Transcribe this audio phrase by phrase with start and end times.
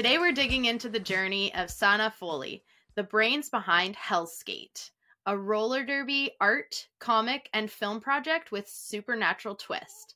[0.00, 2.64] Today we're digging into the journey of Sana Foley,
[2.94, 4.92] the brains behind Hellskate,
[5.26, 10.14] a roller derby art, comic, and film project with supernatural twist.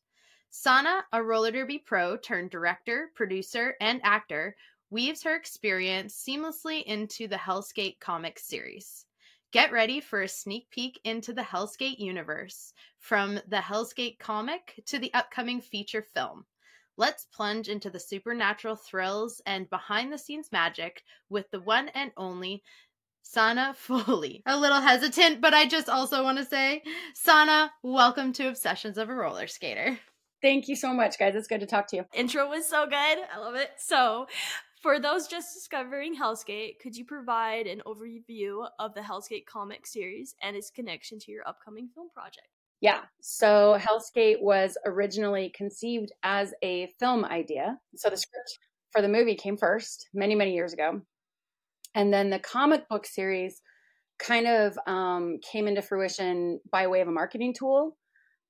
[0.48, 4.56] Sana, a roller derby pro turned director, producer, and actor,
[4.88, 9.04] weaves her experience seamlessly into the Hellskate comic series.
[9.52, 14.98] Get ready for a sneak peek into the Hellskate universe, from the Hellskate comic to
[14.98, 16.46] the upcoming feature film.
[16.96, 22.12] Let's plunge into the supernatural thrills and behind the scenes magic with the one and
[22.16, 22.62] only
[23.22, 24.44] Sana Foley.
[24.46, 26.84] A little hesitant, but I just also want to say,
[27.14, 29.98] Sana, welcome to Obsessions of a Roller Skater.
[30.40, 31.34] Thank you so much, guys.
[31.34, 32.04] It's good to talk to you.
[32.14, 32.94] Intro was so good.
[32.94, 33.70] I love it.
[33.78, 34.28] So,
[34.80, 40.36] for those just discovering Hellskate, could you provide an overview of the Hellskate comic series
[40.42, 42.53] and its connection to your upcoming film project?
[42.84, 43.00] Yeah.
[43.22, 47.78] So Hellskate was originally conceived as a film idea.
[47.96, 48.58] So the script
[48.92, 51.00] for the movie came first many, many years ago.
[51.94, 53.62] And then the comic book series
[54.18, 57.96] kind of um, came into fruition by way of a marketing tool.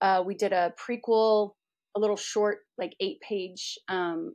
[0.00, 1.52] Uh, we did a prequel,
[1.96, 4.34] a little short, like eight page um,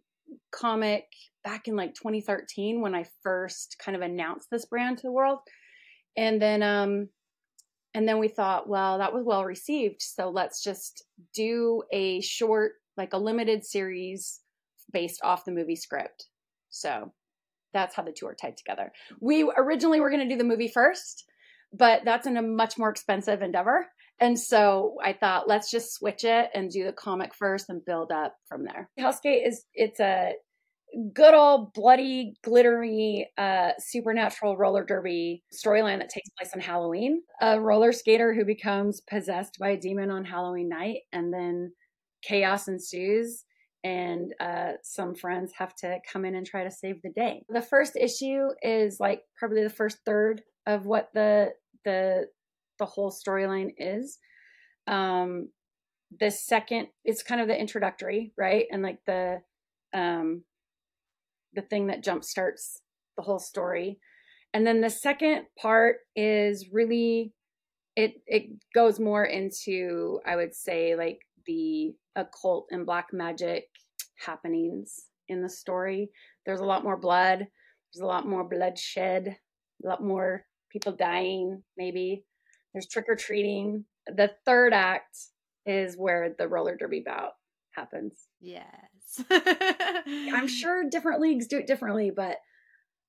[0.56, 1.08] comic
[1.44, 5.40] back in like 2013 when I first kind of announced this brand to the world.
[6.16, 7.10] And then um
[7.94, 12.74] and then we thought, well, that was well received, so let's just do a short
[12.98, 14.42] like a limited series
[14.92, 16.28] based off the movie script.
[16.70, 17.14] So
[17.74, 18.92] that's how the two are tied together.
[19.20, 21.26] We originally were going to do the movie first,
[21.74, 23.88] but that's in a much more expensive endeavor.
[24.20, 28.12] And so I thought, let's just switch it and do the comic first and build
[28.12, 28.90] up from there.
[29.00, 30.34] Hellskate is it's a
[31.14, 37.22] good old bloody, glittery, uh, supernatural roller derby storyline that takes place on Halloween.
[37.42, 41.74] A roller skater who becomes possessed by a demon on Halloween night, and then
[42.22, 43.46] chaos ensues.
[43.84, 47.44] And uh, some friends have to come in and try to save the day.
[47.48, 51.54] The first issue is like probably the first third of what the
[51.86, 52.28] the
[52.78, 54.18] the whole storyline is.
[54.88, 55.50] Um,
[56.20, 58.66] the second, it's kind of the introductory, right?
[58.72, 59.42] And like the
[59.94, 60.44] um
[61.54, 62.82] the thing that jump starts
[63.18, 64.00] the whole story.
[64.54, 67.34] And then the second part is really
[67.96, 73.66] it it goes more into I would say like the occult and black magic
[74.16, 76.10] happenings in the story.
[76.46, 79.38] There's a lot more blood, there's a lot more bloodshed,
[79.84, 82.24] a lot more people dying maybe.
[82.74, 83.86] There's trick or treating.
[84.08, 85.18] The third act
[85.66, 87.34] is where the roller derby bout
[87.72, 88.28] happens.
[89.32, 92.38] I'm sure different leagues do it differently, but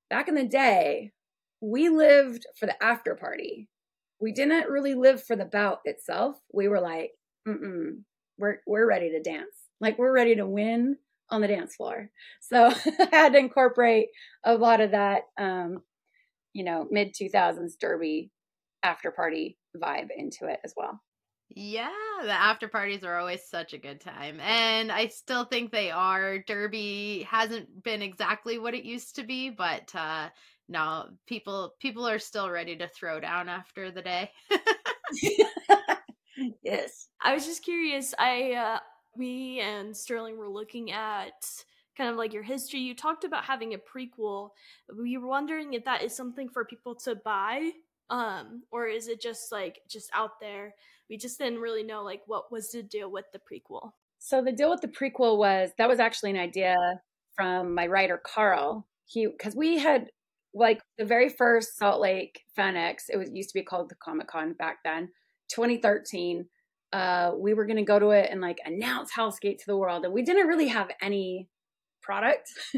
[0.08, 1.12] back in the day,
[1.60, 3.68] we lived for the after party.
[4.20, 6.36] We didn't really live for the bout itself.
[6.52, 7.12] We were like,
[7.46, 8.02] mm
[8.40, 9.54] we're we're ready to dance.
[9.80, 10.96] Like we're ready to win
[11.30, 12.10] on the dance floor.
[12.40, 14.08] So I had to incorporate
[14.44, 15.82] a lot of that, um,
[16.52, 18.30] you know, mid 2000s derby
[18.82, 21.00] after party vibe into it as well.
[21.52, 21.90] Yeah,
[22.22, 24.38] the after parties are always such a good time.
[24.40, 26.38] And I still think they are.
[26.38, 30.28] Derby hasn't been exactly what it used to be, but uh
[30.68, 34.30] no, people people are still ready to throw down after the day.
[36.62, 37.08] yes.
[37.20, 38.14] I was just curious.
[38.18, 38.78] I uh
[39.16, 41.32] we and Sterling were looking at
[41.96, 42.78] kind of like your history.
[42.78, 44.50] You talked about having a prequel.
[44.96, 47.70] We were wondering if that is something for people to buy
[48.08, 50.74] um or is it just like just out there
[51.10, 53.90] we just didn't really know like what was the deal with the prequel.
[54.20, 56.76] So the deal with the prequel was that was actually an idea
[57.34, 58.86] from my writer Carl.
[59.06, 60.06] He because we had
[60.54, 64.28] like the very first Salt Lake FanX, it was used to be called the Comic
[64.28, 65.08] Con back then,
[65.52, 66.46] 2013.
[66.92, 70.14] Uh, we were gonna go to it and like announce Hellskate to the world, and
[70.14, 71.48] we didn't really have any
[72.02, 72.50] product,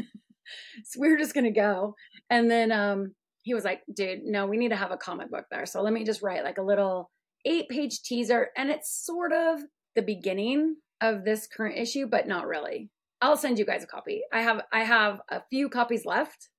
[0.85, 1.95] so we were just gonna go.
[2.29, 3.13] And then um,
[3.43, 5.65] he was like, "Dude, no, we need to have a comic book there.
[5.65, 7.09] So let me just write like a little
[7.45, 9.61] eight page teaser, and it's sort of
[9.95, 12.89] the beginning of this current issue, but not really.
[13.21, 14.21] I'll send you guys a copy.
[14.31, 16.49] I have I have a few copies left.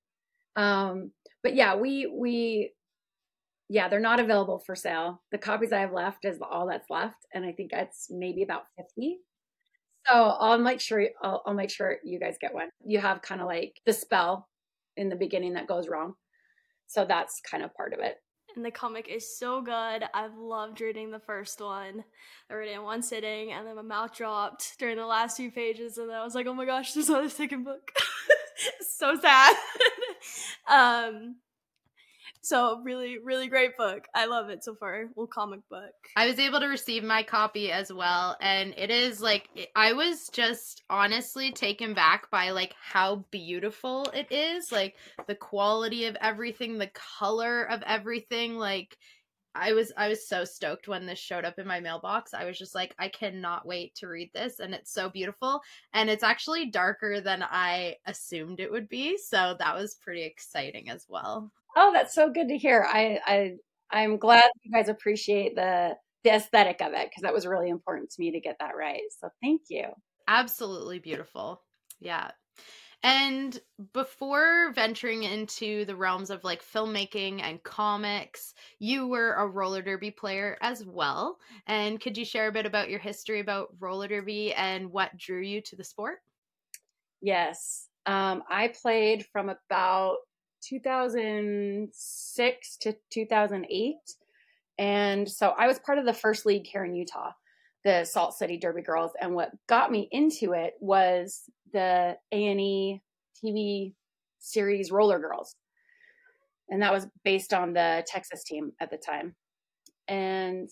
[0.55, 1.11] Um,
[1.43, 2.71] but yeah, we we
[3.69, 5.21] yeah, they're not available for sale.
[5.31, 8.63] The copies I have left is all that's left, and I think that's maybe about
[8.77, 9.17] fifty.
[10.07, 12.69] So I'll make sure I'll, I'll make sure you guys get one.
[12.85, 14.47] You have kind of like the spell
[14.97, 16.13] in the beginning that goes wrong,
[16.87, 18.17] so that's kind of part of it
[18.55, 20.03] and the comic is so good.
[20.13, 22.03] I've loved reading the first one.
[22.49, 25.51] I read it in one sitting, and then my mouth dropped during the last few
[25.51, 27.91] pages, and then I was like, "Oh my gosh, there's not a second book."
[28.87, 29.55] so sad.
[30.67, 31.35] um,
[32.45, 34.07] So really, really great book.
[34.13, 35.05] I love it so far.
[35.15, 35.93] Little comic book.
[36.15, 40.29] I was able to receive my copy as well, and it is like I was
[40.29, 44.95] just honestly taken back by like how beautiful it is, like
[45.25, 48.95] the quality of everything, the color of everything, like
[49.55, 52.35] I was I was so stoked when this showed up in my mailbox.
[52.35, 55.61] I was just like, I cannot wait to read this, and it's so beautiful,
[55.93, 59.17] and it's actually darker than I assumed it would be.
[59.17, 61.51] So that was pretty exciting as well.
[61.75, 62.85] Oh, that's so good to hear.
[62.87, 63.55] I I
[63.91, 68.09] I'm glad you guys appreciate the the aesthetic of it because that was really important
[68.11, 69.01] to me to get that right.
[69.19, 69.85] So thank you.
[70.27, 71.61] Absolutely beautiful.
[71.99, 72.31] Yeah.
[73.03, 73.59] And
[73.93, 80.09] before venturing into the realms of like filmmaking and comics, you were a roller derby
[80.09, 81.37] player as well.
[81.67, 85.41] And could you share a bit about your history about roller derby and what drew
[85.41, 86.19] you to the sport?
[87.21, 87.87] Yes.
[88.05, 90.17] Um, I played from about
[90.67, 93.95] 2006 to 2008.
[94.77, 97.31] And so I was part of the first league here in Utah,
[97.83, 99.11] the Salt City Derby Girls.
[99.19, 103.01] And what got me into it was the A&E
[103.43, 103.93] TV
[104.39, 105.55] series Roller Girls.
[106.69, 109.35] And that was based on the Texas team at the time.
[110.07, 110.69] And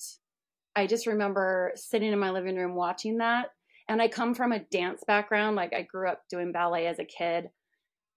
[0.75, 3.47] I just remember sitting in my living room watching that.
[3.87, 5.55] And I come from a dance background.
[5.55, 7.49] Like I grew up doing ballet as a kid.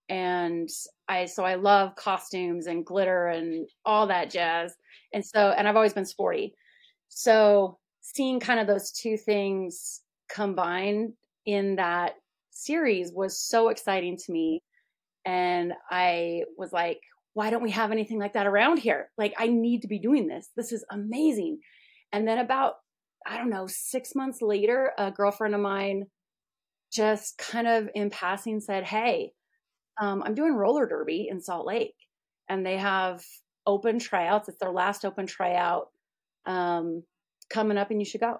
[0.09, 0.69] And
[1.09, 4.75] I, so I love costumes and glitter and all that jazz.
[5.13, 6.55] And so, and I've always been sporty.
[7.09, 11.13] So seeing kind of those two things combined
[11.45, 12.15] in that
[12.51, 14.63] series was so exciting to me.
[15.25, 17.01] And I was like,
[17.35, 19.11] why don't we have anything like that around here?
[19.19, 20.49] Like, I need to be doing this.
[20.57, 21.59] This is amazing.
[22.13, 22.77] And then about,
[23.27, 26.07] I don't know, six months later, a girlfriend of mine
[26.93, 29.33] just kind of in passing said, Hey,
[29.99, 31.95] um, I'm doing roller derby in Salt Lake.
[32.49, 33.25] And they have
[33.67, 34.49] open tryouts.
[34.49, 35.89] It's their last open tryout
[36.47, 37.03] um,
[37.51, 38.39] coming up, and you should go.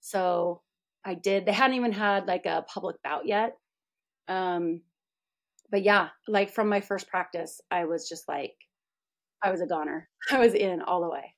[0.00, 0.60] So
[1.04, 1.46] I did.
[1.46, 3.56] They hadn't even had like a public bout yet.
[4.28, 4.82] Um,
[5.70, 8.54] but yeah, like from my first practice, I was just like,
[9.42, 10.08] I was a goner.
[10.30, 11.35] I was in all the way.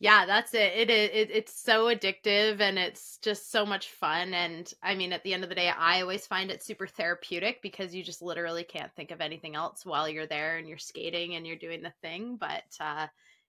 [0.00, 0.72] Yeah, that's it.
[0.76, 1.10] It is.
[1.12, 4.32] It, it's so addictive, and it's just so much fun.
[4.32, 7.62] And I mean, at the end of the day, I always find it super therapeutic
[7.62, 11.34] because you just literally can't think of anything else while you're there and you're skating
[11.34, 12.36] and you're doing the thing.
[12.36, 13.08] But uh,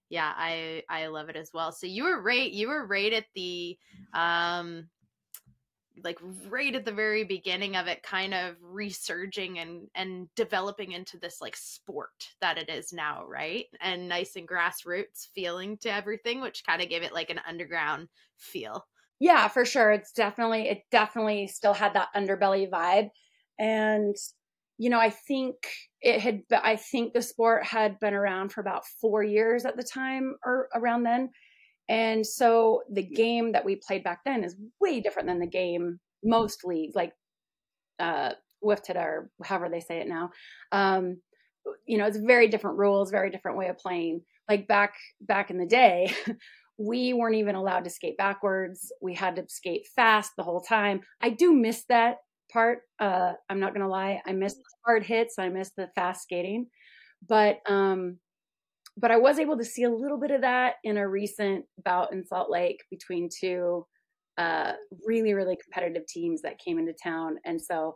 [0.09, 1.71] yeah, I I love it as well.
[1.71, 2.51] So you were right.
[2.51, 3.77] You were right at the
[4.13, 4.89] um
[6.03, 6.17] like
[6.47, 11.41] right at the very beginning of it kind of resurging and and developing into this
[11.41, 13.65] like sport that it is now right?
[13.81, 18.09] And nice and grassroots feeling to everything which kind of gave it like an underground
[18.37, 18.87] feel.
[19.19, 19.91] Yeah for sure.
[19.91, 23.09] It's definitely it definitely still had that underbelly vibe.
[23.57, 24.15] And
[24.79, 25.55] you know i think
[26.01, 29.83] it had i think the sport had been around for about four years at the
[29.83, 31.29] time or around then
[31.89, 35.99] and so the game that we played back then is way different than the game
[36.23, 37.13] most leagues, like
[37.99, 38.33] uh,
[38.63, 40.29] WFTDA or however they say it now.
[40.71, 41.17] Um,
[41.87, 44.21] you know, it's very different rules, very different way of playing.
[44.47, 46.13] Like back back in the day,
[46.77, 48.91] we weren't even allowed to skate backwards.
[49.01, 51.01] We had to skate fast the whole time.
[51.21, 52.17] I do miss that
[52.51, 52.81] part.
[52.99, 55.39] Uh, I'm not gonna lie, I miss the hard hits.
[55.39, 56.67] I miss the fast skating,
[57.27, 58.17] but um,
[58.99, 62.11] but I was able to see a little bit of that in a recent bout
[62.11, 63.85] in Salt Lake between two
[64.37, 64.73] uh,
[65.05, 67.37] really, really competitive teams that came into town.
[67.45, 67.95] And so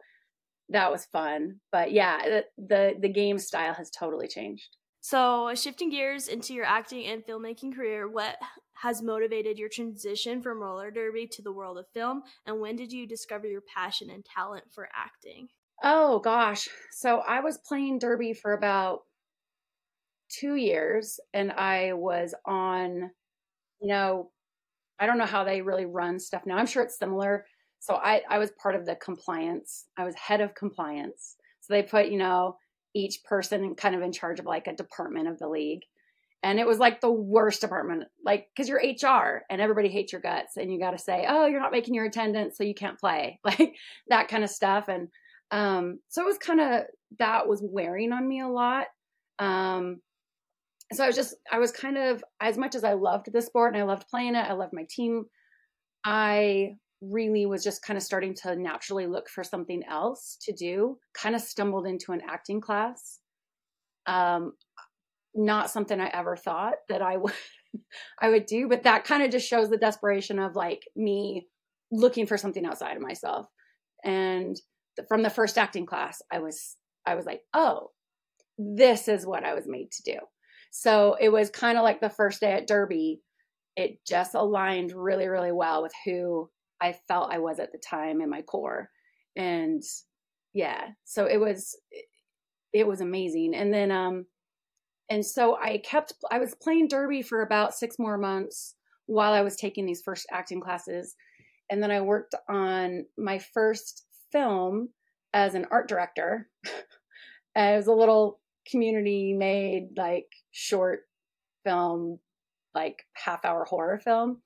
[0.69, 1.59] that was fun.
[1.71, 4.77] But yeah, the, the, the game style has totally changed.
[5.01, 8.37] So, shifting gears into your acting and filmmaking career, what
[8.81, 12.23] has motivated your transition from roller derby to the world of film?
[12.45, 15.49] And when did you discover your passion and talent for acting?
[15.83, 16.69] Oh, gosh.
[16.91, 19.01] So, I was playing derby for about
[20.39, 23.11] two years and I was on,
[23.81, 24.31] you know,
[24.99, 26.57] I don't know how they really run stuff now.
[26.57, 27.45] I'm sure it's similar.
[27.79, 29.85] So I, I was part of the compliance.
[29.97, 31.35] I was head of compliance.
[31.61, 32.57] So they put, you know,
[32.93, 35.81] each person kind of in charge of like a department of the league.
[36.43, 40.21] And it was like the worst department, like, because you're HR and everybody hates your
[40.21, 42.99] guts and you got to say, oh, you're not making your attendance, so you can't
[42.99, 43.75] play, like
[44.09, 44.89] that kind of stuff.
[44.89, 45.07] And
[45.51, 46.81] um, so it was kind of,
[47.19, 48.87] that was wearing on me a lot.
[49.39, 50.01] Um,
[50.95, 53.73] so I was just, I was kind of, as much as I loved the sport
[53.73, 55.25] and I loved playing it, I loved my team,
[56.05, 60.97] I really was just kind of starting to naturally look for something else to do.
[61.13, 63.19] Kind of stumbled into an acting class.
[64.05, 64.53] Um,
[65.35, 67.33] not something I ever thought that I would
[68.21, 71.47] I would do, but that kind of just shows the desperation of like me
[71.91, 73.47] looking for something outside of myself.
[74.03, 74.55] And
[75.07, 77.91] from the first acting class, I was I was like, "Oh,
[78.57, 80.19] this is what I was made to do."
[80.75, 83.21] So it was kind of like the first day at Derby.
[83.75, 86.49] It just aligned really, really well with who
[86.81, 88.89] I felt I was at the time in my core.
[89.35, 89.83] And
[90.51, 91.77] yeah, so it was
[92.73, 93.53] it was amazing.
[93.53, 94.25] And then um
[95.11, 98.73] and so I kept I was playing Derby for about 6 more months
[99.05, 101.13] while I was taking these first acting classes.
[101.69, 104.89] And then I worked on my first film
[105.33, 106.49] as an art director.
[107.55, 111.01] it was a little community made like short
[111.65, 112.19] film,
[112.73, 114.41] like half hour horror film.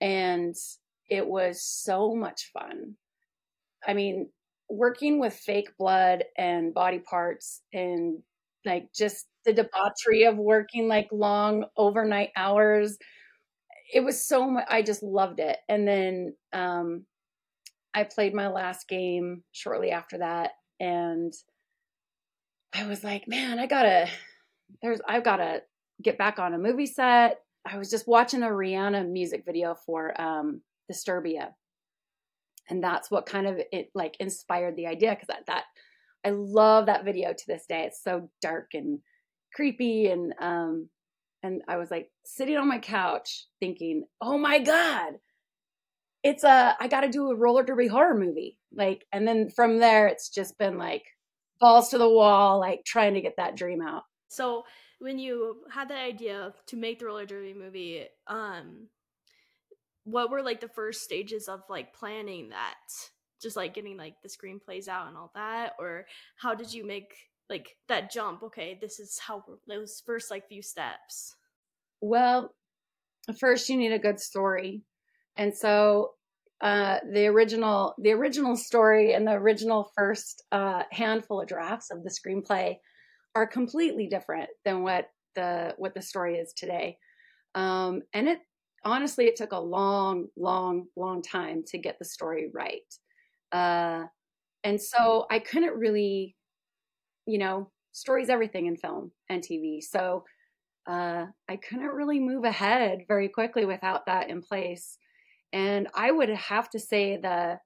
[0.00, 0.56] And
[1.08, 2.96] it was so much fun.
[3.86, 4.30] I mean,
[4.68, 8.18] working with fake blood and body parts and
[8.64, 12.96] like just the debauchery of working like long overnight hours
[13.92, 17.04] it was so much i just loved it and then um
[17.92, 21.32] i played my last game shortly after that and
[22.72, 24.08] i was like man i gotta
[24.82, 25.62] there's i've gotta
[26.02, 27.40] get back on a movie set.
[27.66, 31.48] I was just watching a rihanna music video for um disturbia.
[32.68, 35.64] And that's what kind of it like inspired the idea because that, that
[36.24, 37.84] i love that video to this day.
[37.84, 39.00] It's so dark and
[39.54, 40.88] creepy and um
[41.42, 45.12] and i was like sitting on my couch thinking oh my god
[46.24, 48.58] it's a i gotta do a roller derby horror movie.
[48.74, 51.04] Like and then from there it's just been like
[51.60, 54.02] balls to the wall like trying to get that dream out
[54.34, 54.64] so
[54.98, 58.88] when you had that idea to make the roller derby movie um
[60.04, 62.74] what were like the first stages of like planning that?
[63.42, 65.72] Just like getting like the screenplays out and all that?
[65.78, 67.14] Or how did you make
[67.50, 68.42] like that jump?
[68.42, 71.34] Okay this is how those first like few steps.
[72.00, 72.54] Well
[73.38, 74.82] first you need a good story.
[75.36, 76.12] And so
[76.60, 82.04] uh, the original the original story and the original first uh, handful of drafts of
[82.04, 82.76] the screenplay
[83.34, 86.96] are completely different than what the what the story is today
[87.54, 88.38] um, and it
[88.84, 92.82] honestly, it took a long, long, long time to get the story right.
[93.52, 94.04] Uh,
[94.62, 96.36] and so I couldn't really,
[97.26, 99.82] you know, stories everything in film and TV.
[99.82, 100.24] So
[100.86, 104.98] uh, I couldn't really move ahead very quickly without that in place.
[105.52, 107.60] And I would have to say that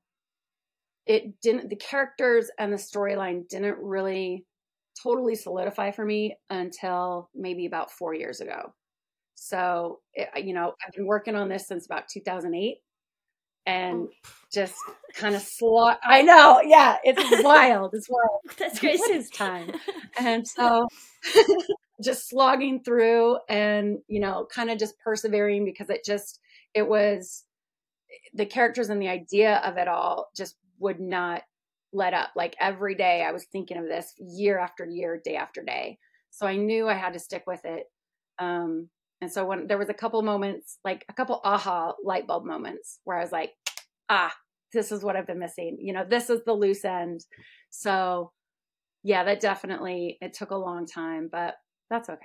[1.06, 4.44] it didn't, the characters and the storyline didn't really
[5.02, 8.74] totally solidify for me until maybe about four years ago.
[9.34, 12.78] So, it, you know, I've been working on this since about 2008
[13.66, 14.08] and
[14.52, 14.74] just
[15.14, 16.00] kind of slot.
[16.02, 16.60] I know.
[16.62, 16.96] Yeah.
[17.04, 17.90] It's wild.
[17.94, 18.40] It's wild.
[18.58, 18.98] That's crazy.
[18.98, 19.72] What is time?
[20.20, 20.88] And so
[22.02, 26.40] just slogging through and, you know, kind of just persevering because it just,
[26.74, 27.44] it was
[28.34, 31.42] the characters and the idea of it all just would not
[31.92, 32.30] let up.
[32.36, 35.98] Like every day I was thinking of this year after year, day after day.
[36.30, 37.84] So I knew I had to stick with it.
[38.38, 38.88] Um,
[39.20, 43.00] and so when there was a couple moments, like a couple aha light bulb moments
[43.04, 43.52] where I was like,
[44.08, 44.32] ah,
[44.72, 45.78] this is what I've been missing.
[45.80, 47.24] You know, this is the loose end.
[47.70, 48.32] So
[49.02, 51.54] yeah, that definitely it took a long time, but
[51.90, 52.18] that's okay.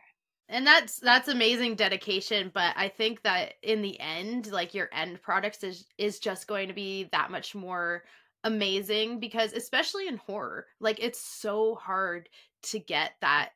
[0.49, 5.21] And that's that's amazing dedication, but I think that in the end, like your end
[5.21, 8.03] product is is just going to be that much more
[8.43, 12.29] amazing because especially in horror, like it's so hard
[12.63, 13.49] to get that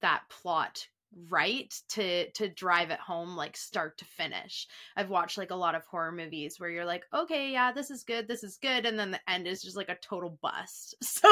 [0.00, 0.86] that plot
[1.30, 4.66] right to to drive it home like start to finish.
[4.96, 8.04] I've watched like a lot of horror movies where you're like okay yeah this is
[8.04, 10.94] good this is good and then the end is just like a total bust.
[11.18, 11.28] So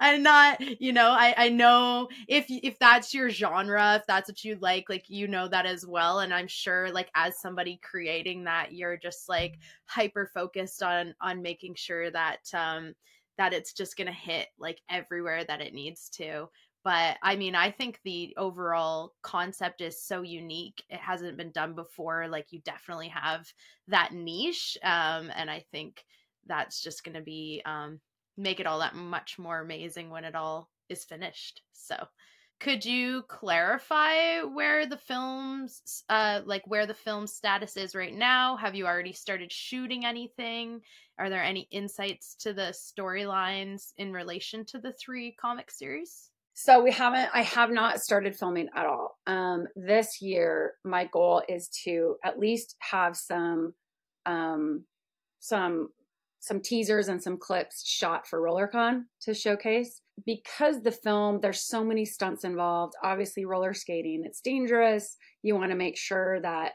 [0.00, 4.42] i'm not you know i i know if if that's your genre if that's what
[4.44, 8.44] you like like you know that as well and i'm sure like as somebody creating
[8.44, 12.94] that you're just like hyper focused on on making sure that um
[13.38, 16.48] that it's just gonna hit like everywhere that it needs to
[16.84, 21.74] but i mean i think the overall concept is so unique it hasn't been done
[21.74, 23.52] before like you definitely have
[23.88, 26.04] that niche um, and i think
[26.46, 28.00] that's just going to be um,
[28.36, 31.62] make it all that much more amazing when it all is finished.
[31.72, 31.96] So
[32.58, 38.56] could you clarify where the film's uh like where the film status is right now?
[38.56, 40.80] Have you already started shooting anything?
[41.18, 46.29] Are there any insights to the storylines in relation to the three comic series
[46.62, 49.16] so we haven't, I have not started filming at all.
[49.26, 53.72] Um, this year, my goal is to at least have some,
[54.26, 54.84] um,
[55.38, 55.88] some,
[56.40, 61.82] some teasers and some clips shot for RollerCon to showcase because the film, there's so
[61.82, 62.92] many stunts involved.
[63.02, 65.16] Obviously, roller skating, it's dangerous.
[65.42, 66.72] You want to make sure that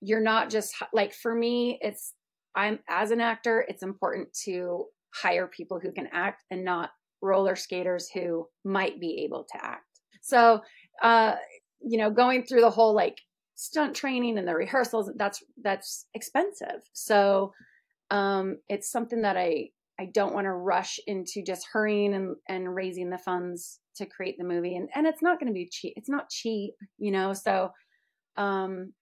[0.00, 2.14] you're not just like, for me, it's,
[2.56, 6.90] I'm as an actor, it's important to hire people who can act and not
[7.22, 9.84] roller skaters who might be able to act.
[10.20, 10.62] So
[11.02, 11.36] uh,
[11.80, 13.18] you know, going through the whole like
[13.54, 16.82] stunt training and the rehearsals, that's that's expensive.
[16.92, 17.52] So
[18.10, 19.70] um, it's something that I
[20.00, 24.36] I don't want to rush into just hurrying and, and raising the funds to create
[24.38, 24.76] the movie.
[24.76, 25.94] And and it's not going to be cheap.
[25.96, 27.32] It's not cheap, you know.
[27.32, 27.70] So
[28.36, 28.92] um,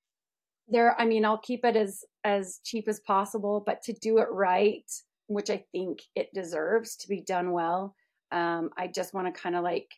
[0.69, 4.29] there, I mean, I'll keep it as as cheap as possible, but to do it
[4.31, 4.91] right,
[5.29, 7.95] which I think it deserves to be done well,
[8.33, 9.89] um, I just want to kind of like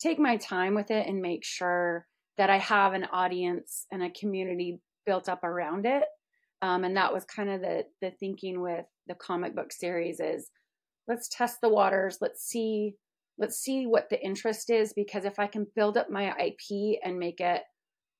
[0.00, 2.06] take my time with it and make sure
[2.38, 6.04] that I have an audience and a community built up around it.
[6.60, 10.48] Um, and that was kind of the the thinking with the comic book series is
[11.08, 12.94] let's test the waters, let's see
[13.38, 17.18] let's see what the interest is because if I can build up my IP and
[17.18, 17.62] make it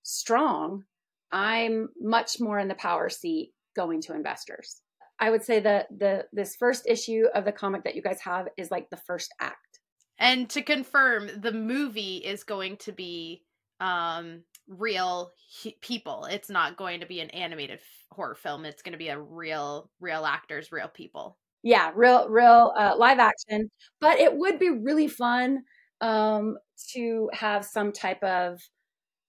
[0.02, 0.84] strong,
[1.30, 4.80] I'm much more in the power seat going to investors.
[5.22, 8.48] I would say that the this first issue of the comic that you guys have
[8.56, 9.78] is like the first act.
[10.18, 13.44] And to confirm, the movie is going to be
[13.78, 16.24] um real he- people.
[16.28, 18.64] It's not going to be an animated f- horror film.
[18.64, 21.38] It's going to be a real real actors, real people.
[21.62, 23.70] Yeah, real real uh, live action.
[24.00, 25.62] But it would be really fun
[26.00, 26.58] um
[26.94, 28.58] to have some type of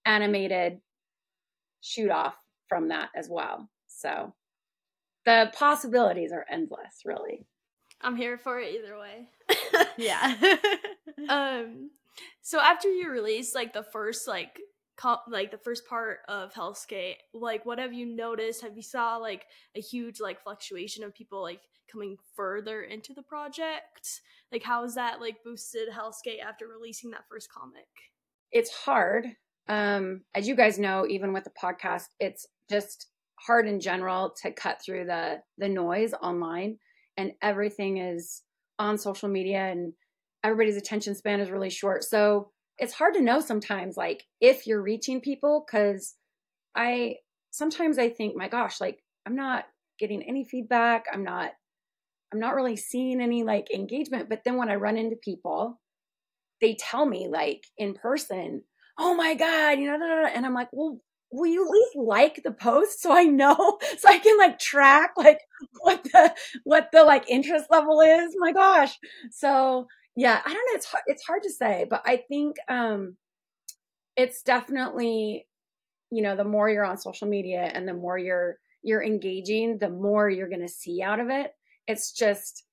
[0.04, 0.80] animated
[1.82, 2.34] shoot off
[2.68, 3.68] from that as well.
[3.86, 4.34] So
[5.24, 7.46] the possibilities are endless, really.
[8.00, 9.28] I'm here for it either way.
[9.96, 10.56] yeah.
[11.28, 11.90] um
[12.42, 14.60] so after you released like the first like
[14.96, 18.62] co- like the first part of Hellskate, like what have you noticed?
[18.62, 23.22] Have you saw like a huge like fluctuation of people like coming further into the
[23.22, 24.20] project?
[24.52, 27.88] Like how has that like boosted Hellskate after releasing that first comic?
[28.52, 29.36] It's hard.
[29.66, 33.06] Um as you guys know, even with the podcast, it's just
[33.46, 36.78] hard in general to cut through the the noise online
[37.16, 38.42] and everything is
[38.78, 39.92] on social media and
[40.42, 42.04] everybody's attention span is really short.
[42.04, 46.16] So it's hard to know sometimes like if you're reaching people cuz
[46.74, 47.16] I
[47.50, 49.64] sometimes I think my gosh, like I'm not
[49.98, 51.06] getting any feedback.
[51.12, 51.52] I'm not
[52.32, 55.80] I'm not really seeing any like engagement, but then when I run into people,
[56.60, 58.64] they tell me like in person,
[58.98, 61.00] "Oh my god, you know," and I'm like, "Well,
[61.34, 65.12] will you at least like the post so I know so I can like track
[65.16, 65.40] like
[65.80, 68.34] what the what the like interest level is?
[68.38, 68.96] My gosh.
[69.30, 70.76] So yeah, I don't know.
[70.76, 73.16] It's hard, it's hard to say, but I think um,
[74.16, 75.46] it's definitely
[76.10, 79.88] you know the more you're on social media and the more you're you're engaging, the
[79.88, 81.52] more you're going to see out of it.
[81.88, 82.64] It's just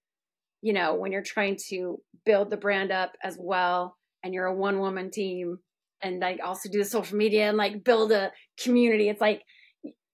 [0.62, 4.56] you know when you're trying to build the brand up as well, and you're a
[4.56, 5.58] one woman team,
[6.04, 9.10] and like also do the social media and like build a community.
[9.10, 9.44] It's like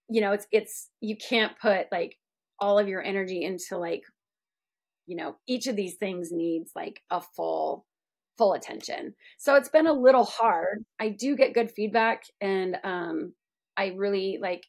[0.10, 2.18] you know it's it's you can't put like
[2.60, 4.04] all of your energy into like
[5.06, 7.86] you know each of these things needs like a full
[8.38, 13.34] full attention so it's been a little hard i do get good feedback and um
[13.78, 14.64] i really like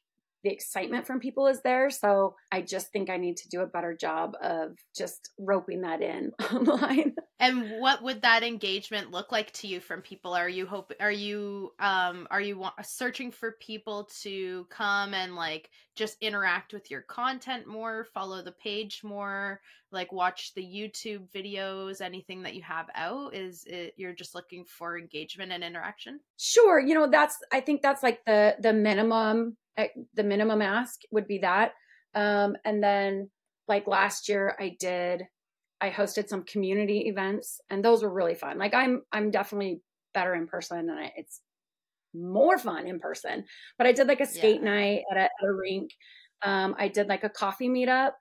[0.44, 1.90] the excitement from people is there.
[1.90, 6.03] So i just think i need to do a better job of just roping that
[6.03, 7.14] in online.
[7.40, 10.35] And what would that engagement look like to you from people?
[10.35, 15.35] Are you hope are you um are you wa- searching for people to come and
[15.35, 21.29] like just interact with your content more follow the page more like watch the youtube
[21.35, 23.35] videos anything that you have out?
[23.35, 26.20] Is it you're just looking for engagement and interaction?
[26.37, 29.57] Sure you know that's i think that's like the the minimum
[30.14, 31.73] the minimum ask would be that.
[32.14, 33.31] Um, and then
[33.69, 35.23] like last year I did,
[35.81, 38.59] I hosted some community events and those were really fun.
[38.59, 39.83] Like I'm, I'm definitely
[40.14, 41.41] better in person and I, it's
[42.14, 43.45] more fun in person,
[43.77, 44.71] but I did like a skate yeah.
[44.71, 45.91] night at a, at a rink.
[46.43, 48.12] Um, I did like a coffee meetup.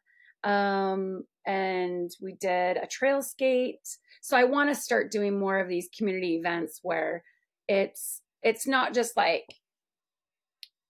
[0.43, 3.79] Um, and we did a trail skate.
[4.21, 7.23] So I want to start doing more of these community events where
[7.67, 9.45] it's, it's not just like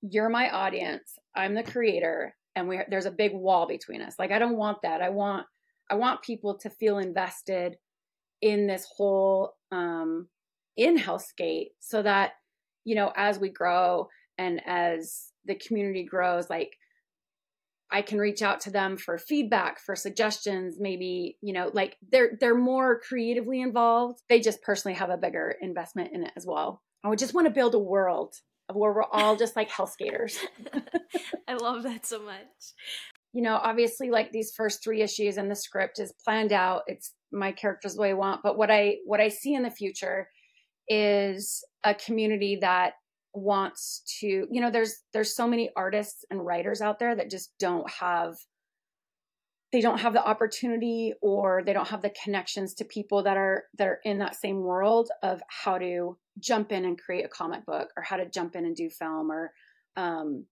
[0.01, 4.31] you're my audience i'm the creator and we there's a big wall between us like
[4.31, 5.45] i don't want that i want
[5.89, 7.75] i want people to feel invested
[8.41, 10.27] in this whole um
[10.75, 12.33] in hellskate so that
[12.85, 14.07] you know as we grow
[14.37, 16.77] and as the community grows like
[17.89, 22.31] I can reach out to them for feedback, for suggestions, maybe, you know, like they're
[22.39, 24.21] they're more creatively involved.
[24.27, 26.81] They just personally have a bigger investment in it as well.
[27.03, 28.35] I would just want to build a world
[28.73, 30.37] where we're all just like hell skaters.
[31.47, 32.73] I love that so much.
[33.33, 36.81] You know, obviously like these first three issues and the script is planned out.
[36.87, 38.41] It's my characters the way I want.
[38.43, 40.29] But what I what I see in the future
[40.87, 42.93] is a community that
[43.33, 47.53] wants to, you know, there's there's so many artists and writers out there that just
[47.59, 48.35] don't have
[49.71, 53.65] they don't have the opportunity or they don't have the connections to people that are
[53.77, 57.65] that are in that same world of how to jump in and create a comic
[57.65, 59.51] book or how to jump in and do film or
[59.95, 60.45] um,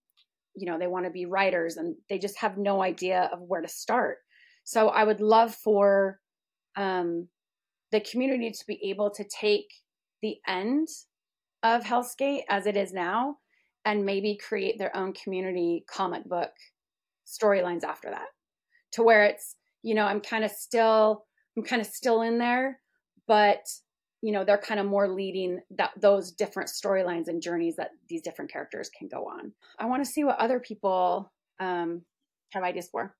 [0.55, 3.61] you know they want to be writers and they just have no idea of where
[3.61, 4.17] to start.
[4.63, 6.19] So i would love for
[6.75, 7.27] um,
[7.91, 9.67] the community to be able to take
[10.21, 10.87] the end
[11.63, 13.37] of hellskate as it is now
[13.85, 16.51] and maybe create their own community comic book
[17.27, 18.27] storylines after that
[18.91, 21.25] to where it's you know i'm kind of still
[21.57, 22.79] i'm kind of still in there
[23.27, 23.61] but
[24.25, 28.23] you know they're kind of more leading that those different storylines and journeys that these
[28.23, 29.51] different characters can go on.
[29.77, 32.01] I want to see what other people um,
[32.51, 33.15] have ideas for.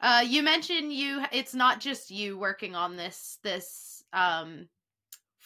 [0.00, 4.66] Uh, you mentioned you it's not just you working on this this um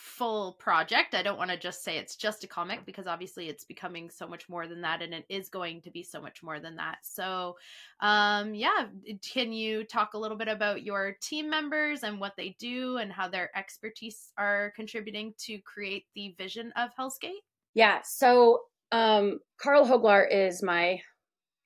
[0.06, 1.14] full project.
[1.16, 4.26] I don't want to just say it's just a comic because obviously it's becoming so
[4.28, 6.98] much more than that and it is going to be so much more than that.
[7.02, 7.56] So,
[8.00, 8.86] um yeah,
[9.32, 13.12] can you talk a little bit about your team members and what they do and
[13.12, 17.42] how their expertise are contributing to create the vision of Hellskate?
[17.74, 18.60] Yeah, so
[18.92, 21.00] um Carl Hoglar is my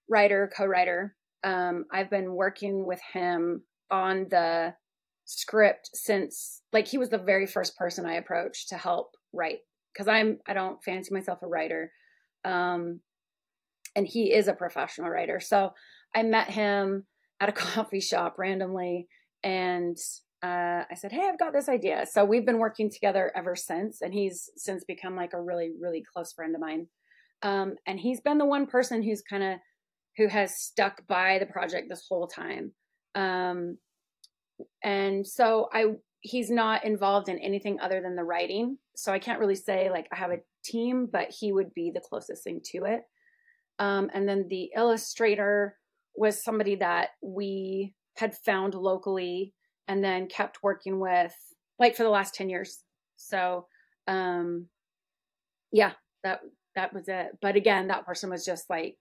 [0.08, 1.14] writer, co-writer.
[1.44, 4.74] Um I've been working with him on the
[5.38, 9.58] script since like he was the very first person I approached to help write
[9.92, 11.92] because I'm I don't fancy myself a writer.
[12.44, 13.00] Um
[13.96, 15.40] and he is a professional writer.
[15.40, 15.70] So
[16.14, 17.06] I met him
[17.40, 19.08] at a coffee shop randomly
[19.42, 19.96] and
[20.42, 22.06] uh, I said, Hey, I've got this idea.
[22.10, 24.00] So we've been working together ever since.
[24.00, 26.86] And he's since become like a really, really close friend of mine.
[27.42, 29.58] Um, and he's been the one person who's kind of,
[30.16, 32.72] who has stuck by the project this whole time.
[33.14, 33.78] Um,
[34.82, 38.76] and so I he's not involved in anything other than the writing.
[38.94, 42.00] So I can't really say like I have a team, but he would be the
[42.00, 43.02] closest thing to it.
[43.78, 45.76] Um, and then the illustrator
[46.14, 49.54] was somebody that we had found locally
[49.88, 51.34] and then kept working with
[51.78, 52.84] like for the last 10 years.
[53.16, 53.66] So
[54.06, 54.66] um
[55.72, 55.92] yeah,
[56.24, 56.40] that
[56.74, 57.38] that was it.
[57.40, 58.98] But again, that person was just like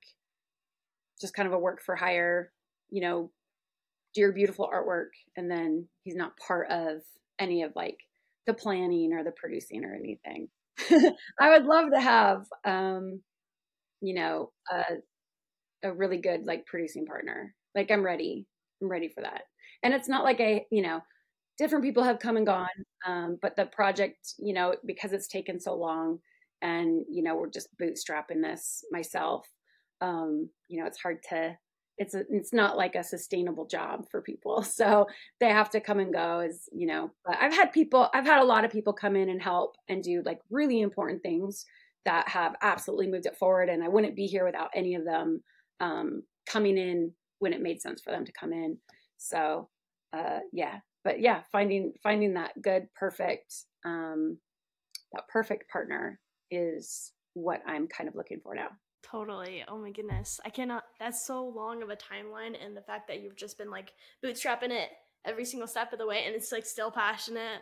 [1.19, 2.51] just kind of a work for hire,
[2.89, 3.31] you know,
[4.13, 7.01] do your beautiful artwork and then he's not part of
[7.39, 7.97] any of like
[8.45, 10.49] the planning or the producing or anything.
[11.39, 13.21] I would love to have um
[14.01, 17.53] you know a, a really good like producing partner.
[17.75, 18.45] Like i'm ready.
[18.81, 19.43] I'm ready for that.
[19.83, 21.01] And it's not like a you know
[21.57, 22.67] different people have come and gone
[23.05, 26.17] um but the project you know because it's taken so long
[26.61, 29.45] and you know we're just bootstrapping this myself
[30.01, 31.55] um you know it's hard to
[31.99, 34.65] it's a, it's not like a sustainable job for people.
[34.79, 35.07] So
[35.39, 38.41] they have to come and go as you know but i've had people i've had
[38.41, 41.65] a lot of people come in and help and do like really important things
[42.05, 45.43] that have absolutely moved it forward and i wouldn't be here without any of them
[45.81, 48.77] um, coming in when it made sense for them to come in.
[49.17, 49.69] So
[50.13, 53.53] uh, yeah but yeah finding finding that good perfect
[53.85, 54.37] um,
[55.13, 56.19] that perfect partner
[56.51, 58.69] is what i'm kind of looking for now
[59.03, 59.63] Totally.
[59.67, 60.39] Oh my goodness.
[60.45, 63.71] I cannot that's so long of a timeline and the fact that you've just been
[63.71, 64.89] like bootstrapping it
[65.25, 67.61] every single step of the way and it's like still passionate.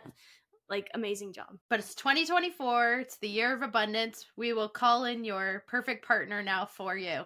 [0.68, 1.58] Like amazing job.
[1.70, 3.00] But it's 2024.
[3.00, 4.26] It's the year of abundance.
[4.36, 7.22] We will call in your perfect partner now for you.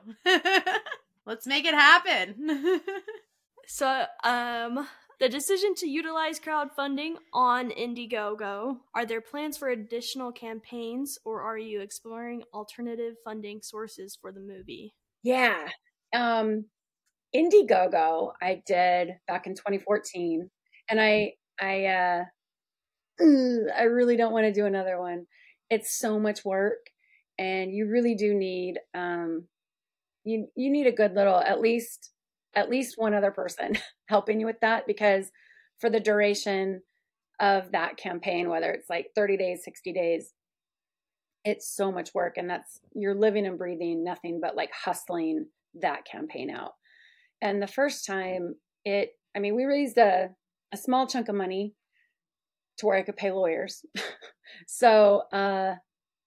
[1.26, 2.80] Let's make it happen.
[3.66, 4.86] so, um
[5.20, 8.78] the decision to utilize crowdfunding on Indiegogo.
[8.94, 14.40] Are there plans for additional campaigns or are you exploring alternative funding sources for the
[14.40, 14.94] movie?
[15.22, 15.68] Yeah.
[16.12, 16.66] Um
[17.34, 20.50] Indiegogo I did back in 2014
[20.88, 22.24] and I I uh
[23.20, 25.26] I really don't want to do another one.
[25.70, 26.86] It's so much work
[27.38, 29.46] and you really do need um
[30.24, 32.10] you you need a good little at least
[32.54, 35.30] at least one other person helping you with that because
[35.78, 36.82] for the duration
[37.40, 40.32] of that campaign, whether it's like 30 days, 60 days,
[41.44, 42.34] it's so much work.
[42.36, 45.46] And that's you're living and breathing nothing but like hustling
[45.80, 46.72] that campaign out.
[47.40, 50.30] And the first time it, I mean, we raised a,
[50.72, 51.74] a small chunk of money
[52.78, 53.84] to where I could pay lawyers.
[54.66, 55.74] so, uh,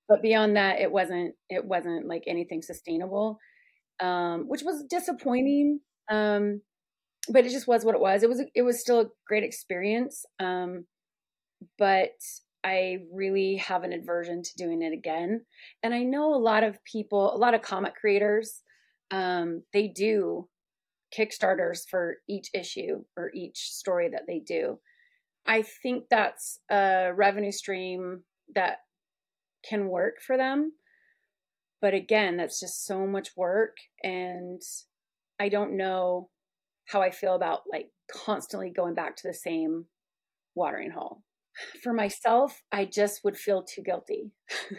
[0.08, 3.40] but beyond that, it wasn't, it wasn't like anything sustainable,
[4.00, 6.62] um, which was disappointing um,
[7.30, 8.24] but it just was what it was.
[8.24, 10.26] It was it was still a great experience.
[10.40, 10.86] Um,
[11.78, 12.12] but
[12.64, 15.46] I really have an aversion to doing it again.
[15.84, 18.62] And I know a lot of people, a lot of comic creators,
[19.12, 20.50] um, they do
[21.18, 24.80] Kickstarters for each issue or each story that they do.
[25.46, 28.24] I think that's a revenue stream
[28.56, 28.80] that
[29.68, 30.74] can work for them.
[31.82, 34.62] But again, that's just so much work and
[35.40, 36.30] I don't know
[36.86, 39.86] how I feel about like constantly going back to the same
[40.56, 41.24] watering hole.
[41.84, 44.32] for myself, I just would feel too guilty.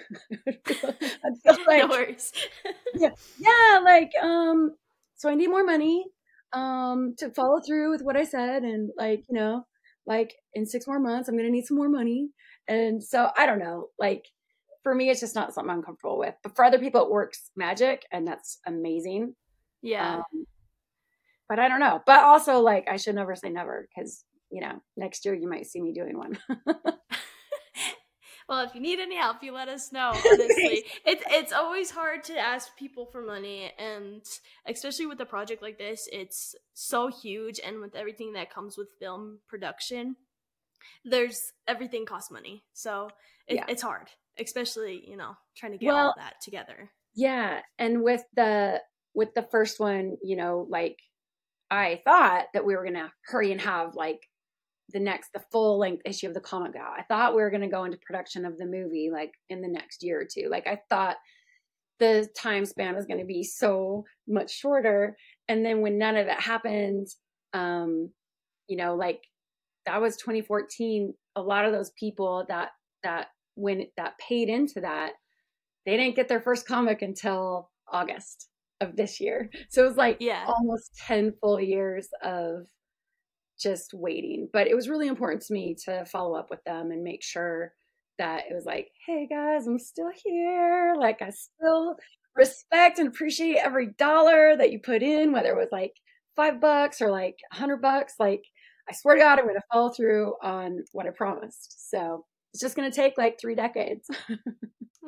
[0.47, 2.33] I'd feel like, no worries.
[2.95, 4.77] yeah, yeah, like um,
[5.17, 6.07] so I need more money
[6.53, 9.67] um to follow through with what I said, and like you know,
[10.07, 12.31] like in six more months, I'm gonna need some more money,
[12.69, 14.27] and so I don't know, like.
[14.83, 16.35] For me, it's just not something I'm comfortable with.
[16.45, 19.35] But for other people, it works magic, and that's amazing.
[19.87, 20.17] Yeah.
[20.17, 20.47] Um,
[21.49, 22.03] but I don't know.
[22.07, 25.67] But also, like, I should never say never because you know, next year you might
[25.67, 26.39] see me doing one.
[28.49, 30.09] well, if you need any help, you let us know.
[30.33, 34.23] Honestly, it's it's always hard to ask people for money, and
[34.67, 38.89] especially with a project like this, it's so huge, and with everything that comes with
[39.01, 40.17] film production,
[41.05, 43.11] there's everything costs money, so
[43.47, 43.65] it, yeah.
[43.69, 46.91] it's hard, especially you know trying to get well, all that together.
[47.15, 48.81] Yeah, and with the
[49.17, 50.99] with the first one, you know, like
[51.71, 54.21] I thought that we were gonna hurry and have like
[54.91, 56.99] the next the full length issue of the comic out.
[56.99, 59.69] I thought we were going to go into production of the movie like in the
[59.69, 60.49] next year or two.
[60.49, 61.17] Like I thought
[61.99, 65.17] the time span was going to be so much shorter
[65.49, 67.07] and then when none of it happened
[67.55, 68.11] um
[68.69, 69.23] you know like
[69.87, 72.71] that was 2014 a lot of those people that
[73.03, 75.13] that when that paid into that
[75.87, 78.49] they didn't get their first comic until August
[78.81, 79.51] of this year.
[79.69, 80.45] So it was like yeah.
[80.47, 82.67] almost 10 full years of
[83.59, 84.49] just waiting.
[84.53, 87.73] But it was really important to me to follow up with them and make sure
[88.19, 90.95] that it was like, hey guys, I'm still here.
[90.99, 91.97] Like I still
[92.35, 95.93] respect and appreciate every dollar that you put in, whether it was like
[96.35, 98.15] five bucks or like a hundred bucks.
[98.19, 98.43] Like
[98.89, 101.91] I swear to God, I'm going to follow through on what I promised.
[101.91, 102.25] So
[102.57, 104.09] it's just going to take like three decades.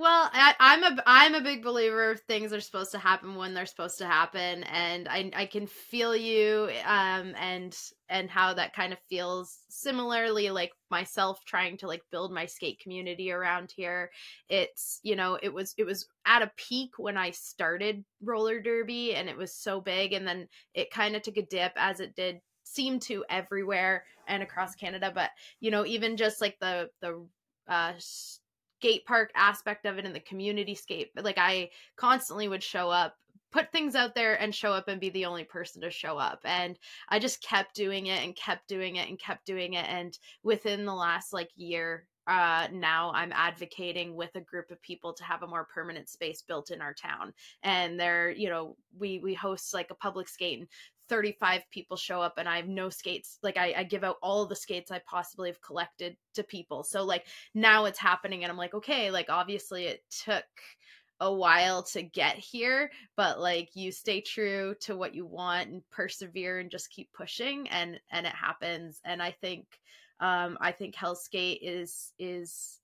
[0.01, 3.53] Well, I, am a I'm a big believer of things are supposed to happen when
[3.53, 7.77] they're supposed to happen, and I I can feel you um and
[8.09, 12.79] and how that kind of feels similarly like myself trying to like build my skate
[12.79, 14.13] community around here.
[14.49, 19.17] It's you know it was it was at a peak when I started roller derby
[19.17, 22.15] and it was so big, and then it kind of took a dip as it
[22.15, 25.11] did seem to everywhere and across Canada.
[25.13, 27.27] But you know even just like the the
[27.69, 27.93] uh
[28.79, 31.11] skate park aspect of it and the community scape.
[31.21, 33.17] Like I constantly would show up,
[33.51, 36.41] put things out there and show up and be the only person to show up.
[36.45, 36.79] And
[37.09, 39.87] I just kept doing it and kept doing it and kept doing it.
[39.89, 45.15] And within the last like year, uh, now I'm advocating with a group of people
[45.15, 47.33] to have a more permanent space built in our town.
[47.63, 50.69] And there, you know, we we host like a public skate and
[51.09, 53.39] 35 people show up and I have no skates.
[53.43, 56.85] Like I, I give out all the skates I possibly have collected to people.
[56.85, 60.45] So like now it's happening and I'm like, okay, like obviously it took
[61.21, 65.83] a while to get here, but like you stay true to what you want and
[65.91, 69.01] persevere and just keep pushing and and it happens.
[69.05, 69.67] And I think
[70.21, 72.79] um I think Hellskate is is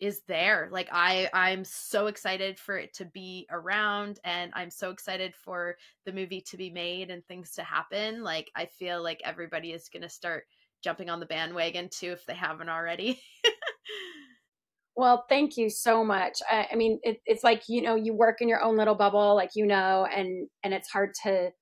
[0.00, 4.90] is there like i i'm so excited for it to be around and i'm so
[4.90, 9.20] excited for the movie to be made and things to happen like i feel like
[9.24, 10.44] everybody is going to start
[10.82, 13.20] jumping on the bandwagon too if they haven't already.
[14.96, 16.40] Well thank you so much.
[16.50, 19.36] I, I mean it, it's like you know you work in your own little bubble
[19.36, 21.52] like you know and and it's hard to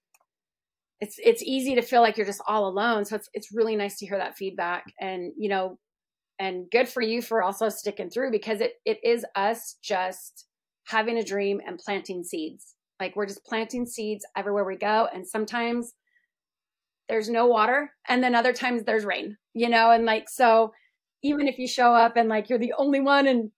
[1.01, 3.99] it's it's easy to feel like you're just all alone so it's it's really nice
[3.99, 5.79] to hear that feedback and you know
[6.39, 10.47] and good for you for also sticking through because it, it is us just
[10.85, 12.75] having a dream and planting seeds.
[13.01, 15.95] Like we're just planting seeds everywhere we go and sometimes
[17.09, 19.91] there's no water and then other times there's rain you know?
[19.91, 20.73] And like so
[21.25, 23.51] even if you show up and like you're the only one and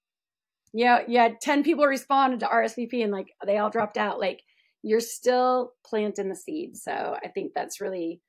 [0.72, 4.42] yeah you had 10 people responded to rsvp and like they all dropped out like
[4.82, 8.20] you're still planting the seeds so i think that's really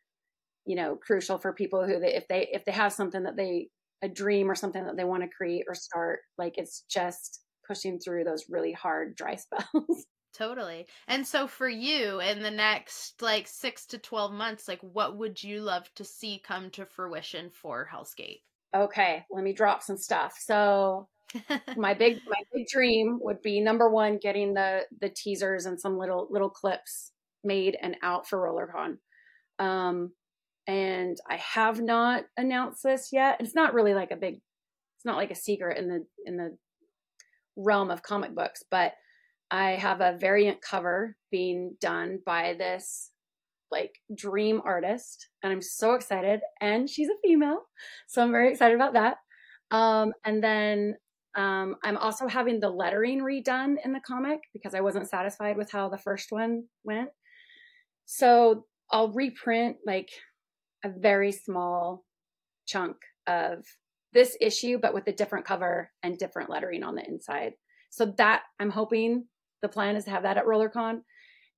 [0.66, 3.68] you know crucial for people who they, if they if they have something that they
[4.02, 6.20] a dream or something that they want to create or start.
[6.38, 10.06] Like it's just pushing through those really hard dry spells.
[10.34, 10.86] Totally.
[11.08, 15.42] And so for you in the next like 6 to 12 months, like what would
[15.42, 18.42] you love to see come to fruition for Hellskate?
[18.76, 20.38] Okay, let me drop some stuff.
[20.40, 21.08] So
[21.78, 25.98] my big my big dream would be number 1 getting the the teasers and some
[25.98, 27.12] little little clips
[27.44, 28.98] made and out for RollerCon.
[29.64, 30.12] Um
[30.70, 33.38] and I have not announced this yet.
[33.40, 36.56] It's not really like a big, it's not like a secret in the in the
[37.56, 38.94] realm of comic books, but
[39.50, 43.10] I have a variant cover being done by this
[43.72, 46.42] like dream artist, and I'm so excited.
[46.62, 47.62] And she's a female,
[48.08, 49.18] so I'm very excited about that.
[49.72, 50.98] Um, and then
[51.36, 55.72] um, I'm also having the lettering redone in the comic because I wasn't satisfied with
[55.72, 57.10] how the first one went.
[58.06, 60.10] So I'll reprint like
[60.84, 62.06] a very small
[62.66, 63.66] chunk of
[64.14, 67.54] this issue, but with a different cover and different lettering on the inside.
[67.90, 69.26] So that I'm hoping
[69.62, 71.02] the plan is to have that at RollerCon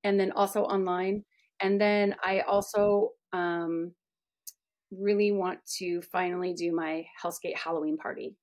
[0.04, 1.24] and then also online.
[1.62, 3.94] And then I also um,
[4.92, 8.36] really want to finally do my Hellskate Halloween party.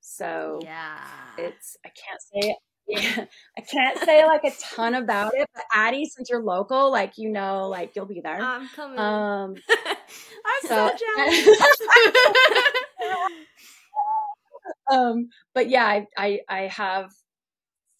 [0.00, 1.00] So yeah,
[1.36, 2.56] it's I can't say
[2.88, 3.24] yeah,
[3.58, 7.30] I can't say like a ton about it, but Addie, since you're local, like you
[7.30, 8.40] know, like you'll be there.
[8.40, 8.98] I'm coming.
[8.98, 9.54] Um,
[9.86, 11.72] I'm so, so- jealous.
[14.90, 17.10] um, but yeah, I, I I have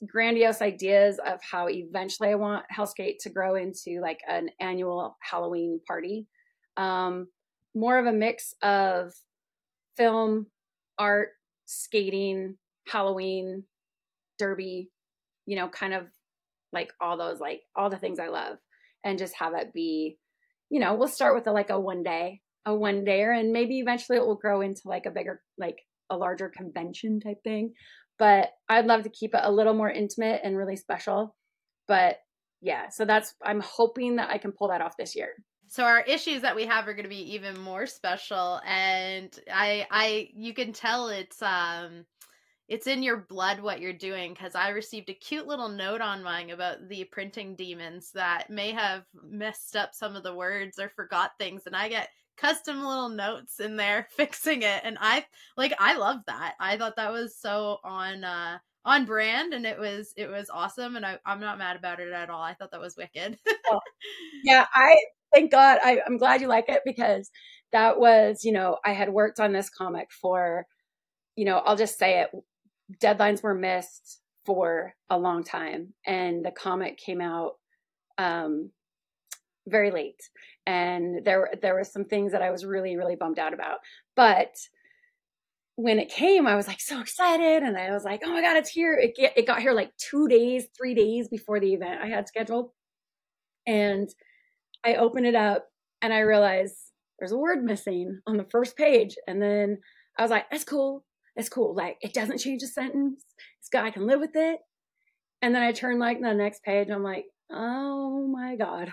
[0.07, 5.81] grandiose ideas of how eventually I want Hellskate to grow into like an annual Halloween
[5.87, 6.27] party.
[6.77, 7.29] Um,
[7.75, 9.13] more of a mix of
[9.97, 10.47] film,
[10.99, 11.31] art,
[11.67, 13.65] skating, Halloween,
[14.39, 14.91] derby,
[15.47, 16.07] you know, kind of
[16.73, 18.59] like all those like all the things I love
[19.05, 20.19] and just have it be,
[20.71, 23.79] you know, we'll start with a, like a one day, a one dayer and maybe
[23.79, 25.79] eventually it will grow into like a bigger like
[26.11, 27.73] a larger convention type thing.
[28.19, 31.37] But I'd love to keep it a little more intimate and really special.
[31.87, 32.19] But
[32.61, 35.31] yeah, so that's I'm hoping that I can pull that off this year.
[35.69, 39.87] So our issues that we have are going to be even more special and I
[39.91, 42.07] I you can tell it's um
[42.69, 46.23] it's in your blood what you're doing because I received a cute little note on
[46.23, 50.91] mine about the printing demons that may have messed up some of the words or
[50.91, 55.25] forgot things and I get custom little notes in there fixing it and I
[55.57, 56.55] like I love that.
[56.61, 60.97] I thought that was so on uh on brand and it was it was awesome
[60.97, 62.43] and I, I'm not mad about it at all.
[62.43, 63.39] I thought that was wicked.
[64.45, 64.97] Yeah, I
[65.35, 65.79] thank God.
[65.83, 67.31] I, I'm glad you like it because
[67.73, 70.67] that was, you know, I had worked on this comic for,
[71.37, 72.31] you know, I'll just say it,
[73.03, 75.95] deadlines were missed for a long time.
[76.07, 77.53] And the comic came out
[78.17, 78.71] um,
[79.67, 80.21] very late.
[80.67, 83.79] And there, there were some things that I was really, really bummed out about.
[84.17, 84.55] But
[85.77, 88.57] when it came, I was like so excited, and I was like, "Oh my god,
[88.57, 92.01] it's here!" It get, it got here like two days, three days before the event
[92.03, 92.73] I had scheduled,
[93.65, 94.09] and
[94.85, 95.69] I open it up
[96.03, 99.17] and I realize there's a word missing on the first page.
[99.27, 99.79] And then
[100.19, 101.05] I was like, that's cool.
[101.39, 101.75] That's cool.
[101.77, 103.25] Like it doesn't change a sentence.
[103.63, 104.61] This guy can live with it.
[105.43, 106.91] And then I turn like the next page.
[106.91, 108.91] I'm like, oh my God.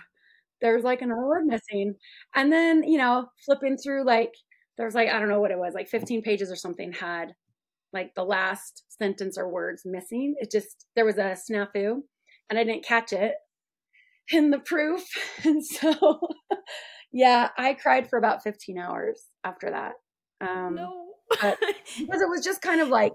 [0.62, 1.96] There's like another word missing.
[2.36, 4.34] And then, you know, flipping through like
[4.78, 7.34] there's like, I don't know what it was, like 15 pages or something had
[7.94, 10.36] like the last sentence or words missing.
[10.40, 12.02] It just there was a snafu
[12.50, 13.36] and I didn't catch it
[14.32, 15.04] in the proof.
[15.46, 16.20] And so,
[17.14, 19.94] yeah, I cried for about 15 hours after that.
[20.42, 21.05] Um, no.
[21.30, 21.58] But-
[22.00, 23.14] because it was just kind of like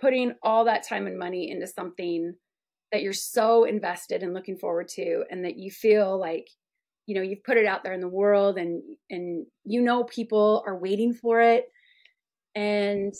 [0.00, 2.34] putting all that time and money into something
[2.90, 6.48] that you're so invested and looking forward to, and that you feel like,
[7.06, 10.62] you know, you've put it out there in the world and, and you know, people
[10.66, 11.66] are waiting for it.
[12.54, 13.12] And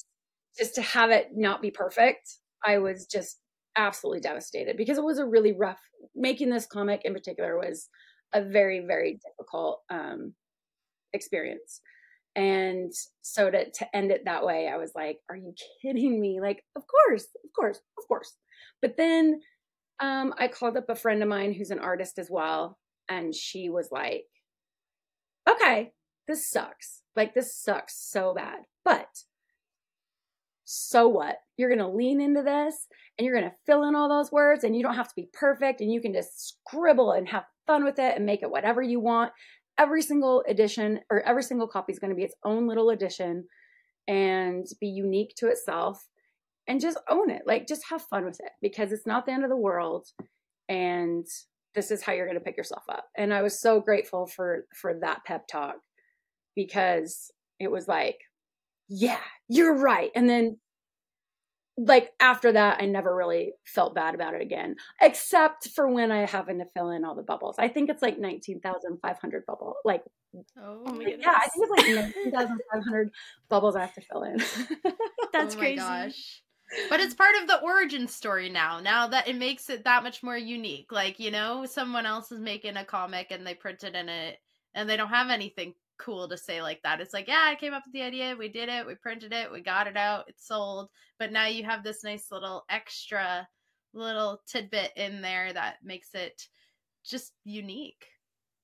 [0.58, 3.38] just to have it not be perfect, I was just
[3.76, 5.80] absolutely devastated because it was a really rough
[6.14, 7.88] making this comic in particular was
[8.34, 10.34] a very very difficult um
[11.14, 11.80] experience
[12.34, 16.40] and so to to end it that way i was like are you kidding me?
[16.40, 18.34] Like of course of course of course.
[18.80, 19.40] But then
[20.00, 23.68] um i called up a friend of mine who's an artist as well and she
[23.68, 24.24] was like
[25.48, 25.92] okay
[26.28, 27.02] this sucks.
[27.16, 28.60] Like this sucks so bad.
[28.84, 29.08] But
[30.64, 31.36] so what?
[31.56, 32.86] You're going to lean into this
[33.18, 35.28] and you're going to fill in all those words and you don't have to be
[35.32, 38.82] perfect and you can just scribble and have fun with it and make it whatever
[38.82, 39.32] you want
[39.78, 43.44] every single edition or every single copy is going to be its own little edition
[44.08, 46.06] and be unique to itself
[46.68, 49.44] and just own it like just have fun with it because it's not the end
[49.44, 50.06] of the world
[50.68, 51.26] and
[51.74, 53.06] this is how you're going to pick yourself up.
[53.16, 55.76] And i was so grateful for for that pep talk
[56.54, 58.18] because it was like
[58.88, 60.10] yeah you're right.
[60.14, 60.58] And then
[61.78, 66.26] like after that i never really felt bad about it again except for when i
[66.26, 70.02] having to fill in all the bubbles i think it's like 19500 bubble like
[70.58, 71.86] Oh, Oh yeah i think it's like
[72.24, 73.10] 19500
[73.48, 74.38] bubbles i have to fill in
[75.32, 75.76] That's oh my crazy.
[75.76, 76.42] gosh.
[76.88, 78.80] But it's part of the origin story now.
[78.80, 80.90] Now that it makes it that much more unique.
[80.90, 84.38] Like, you know, someone else is making a comic and they print it in it
[84.74, 85.74] and they don't have anything
[86.04, 87.00] cool to say like that.
[87.00, 89.50] It's like, yeah, I came up with the idea, we did it, we printed it,
[89.52, 90.88] we got it out, it's sold.
[91.18, 93.46] But now you have this nice little extra
[93.94, 96.48] little tidbit in there that makes it
[97.04, 98.06] just unique.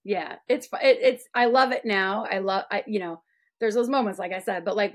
[0.05, 3.21] yeah it's it, it's i love it now i love i you know
[3.61, 4.95] there's those moments like i said but like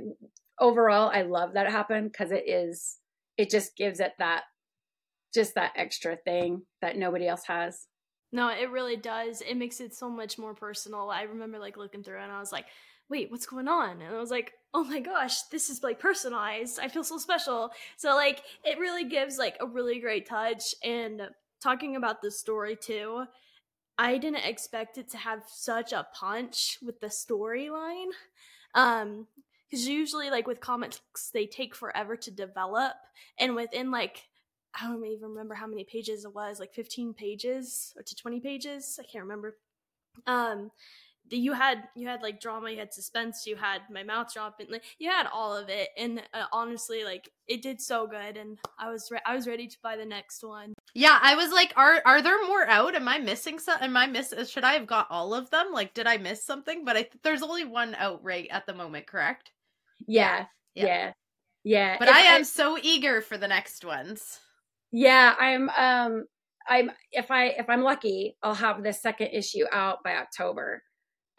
[0.59, 2.97] overall i love that it happened because it is
[3.37, 4.43] it just gives it that
[5.33, 7.87] just that extra thing that nobody else has
[8.33, 9.41] No, it really does.
[9.41, 11.11] It makes it so much more personal.
[11.11, 12.65] I remember like looking through and I was like,
[13.07, 14.01] wait, what's going on?
[14.01, 16.79] And I was like, oh my gosh, this is like personalized.
[16.81, 17.69] I feel so special.
[17.95, 20.73] So like it really gives like a really great touch.
[20.83, 21.21] And
[21.61, 23.25] talking about the story too,
[23.99, 28.09] I didn't expect it to have such a punch with the storyline.
[28.73, 29.27] Um,
[29.69, 31.01] because usually like with comics
[31.33, 32.93] they take forever to develop
[33.39, 34.23] and within like
[34.79, 38.39] i don't even remember how many pages it was like 15 pages or to 20
[38.39, 38.99] pages?
[38.99, 39.57] I can't remember.
[40.27, 40.71] Um
[41.29, 44.83] you had you had like drama you had suspense you had my mouth dropping like
[44.99, 45.89] you had all of it.
[45.97, 49.67] And uh, honestly like it did so good and i was re- i was ready
[49.67, 50.73] to buy the next one.
[50.93, 52.93] Yeah i was like are are there more out?
[52.93, 55.67] Am i missing some am i miss should i have got all of them?
[55.71, 56.83] Like did i miss something?
[56.85, 59.51] But i there's only one out right at the moment correct?
[60.05, 60.45] Yeah
[60.75, 60.85] yeah.
[60.85, 61.11] yeah,
[61.63, 61.95] yeah.
[61.99, 64.39] but i am so eager for the next ones
[64.93, 66.23] yeah i'm um
[66.69, 70.81] i'm if i if i'm lucky i'll have the second issue out by october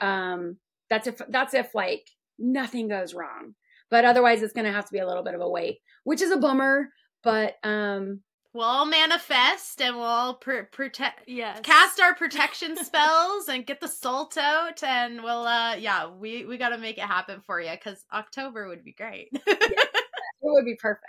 [0.00, 0.56] um,
[0.90, 3.54] that's if that's if like nothing goes wrong.
[3.90, 6.22] But otherwise, it's going to have to be a little bit of a wait, which
[6.22, 6.88] is a bummer.
[7.22, 8.20] But um,
[8.52, 11.60] we'll all manifest and we'll all pr- protect, yes.
[11.62, 16.58] cast our protection spells and get the salt out, and we'll, uh, yeah, we we
[16.58, 19.28] got to make it happen for you because October would be great.
[19.46, 21.06] yeah, it would be perfect.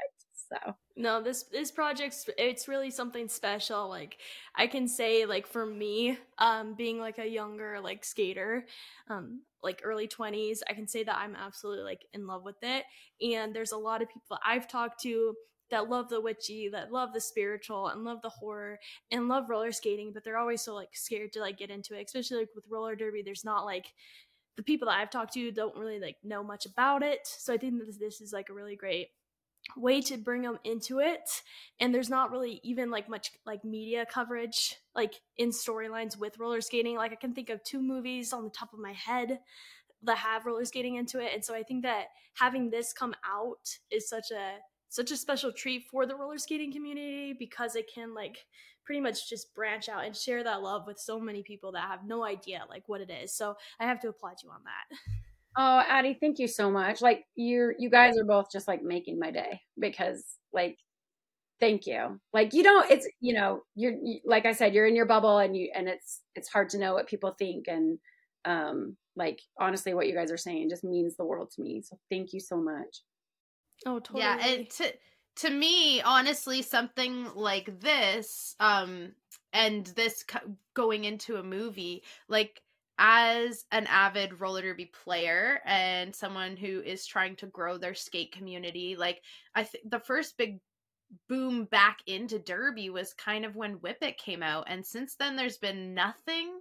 [0.50, 3.90] So no, this this project's it's really something special.
[3.90, 4.18] Like
[4.56, 8.66] I can say, like for me, um, being like a younger like skater,
[9.10, 12.86] um, like early twenties, I can say that I'm absolutely like in love with it.
[13.22, 15.36] And there's a lot of people I've talked to
[15.72, 18.80] that love the witchy, that love the spiritual, and love the horror,
[19.12, 22.06] and love roller skating, but they're always so like scared to like get into it.
[22.06, 23.88] Especially like with roller derby, there's not like
[24.58, 27.22] the people that I've talked to don't really like know much about it.
[27.26, 29.10] So I think that this, this is like a really great
[29.76, 31.42] way to bring them into it
[31.80, 36.62] and there's not really even like much like media coverage like in storylines with roller
[36.62, 39.40] skating like i can think of two movies on the top of my head
[40.04, 42.06] that have roller skating into it and so i think that
[42.36, 44.58] having this come out is such a
[44.90, 48.46] such a special treat for the roller skating community because it can like
[48.86, 52.06] pretty much just branch out and share that love with so many people that have
[52.06, 54.98] no idea like what it is so i have to applaud you on that
[55.58, 57.02] Oh, Addie, thank you so much.
[57.02, 60.78] Like you're you guys are both just like making my day because like
[61.60, 62.20] thank you.
[62.34, 65.38] Like you don't it's you know, you're you, like I said you're in your bubble
[65.38, 68.00] and you and it's it's hard to know what people think and
[68.44, 71.82] um like honestly what you guys are saying just means the world to me.
[71.82, 73.02] So thank you so much.
[73.86, 74.22] Oh, totally.
[74.22, 74.94] Yeah, and to
[75.38, 79.14] to me honestly something like this um
[79.54, 80.26] and this
[80.74, 82.62] going into a movie like
[82.98, 88.32] as an avid roller derby player and someone who is trying to grow their skate
[88.32, 89.22] community like
[89.56, 90.60] i think the first big
[91.30, 95.36] boom back into derby was kind of when Whip It came out and since then
[95.36, 96.60] there's been nothing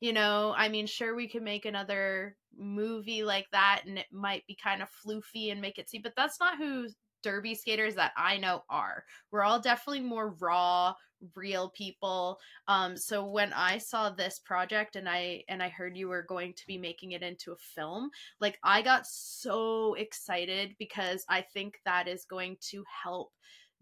[0.00, 0.54] you know?
[0.56, 4.82] I mean sure we could make another movie like that and it might be kind
[4.82, 6.86] of floofy and make it see but that's not who
[7.24, 9.04] derby skaters that I know are.
[9.32, 10.94] We're all definitely more raw,
[11.34, 12.38] real people.
[12.68, 16.52] Um so when I saw this project and I and I heard you were going
[16.54, 18.10] to be making it into a film,
[18.40, 23.30] like I got so excited because I think that is going to help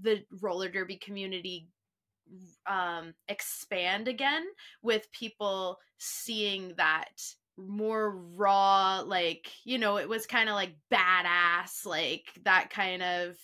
[0.00, 1.68] the roller derby community
[2.66, 4.44] um expand again
[4.82, 7.12] with people seeing that
[7.56, 13.36] more raw like you know it was kind of like badass like that kind of